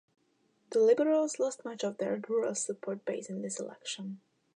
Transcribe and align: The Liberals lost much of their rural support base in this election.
The 0.71 0.79
Liberals 0.79 1.37
lost 1.37 1.63
much 1.63 1.83
of 1.83 1.99
their 1.99 2.19
rural 2.27 2.55
support 2.55 3.05
base 3.05 3.29
in 3.29 3.43
this 3.43 3.59
election. 3.59 4.19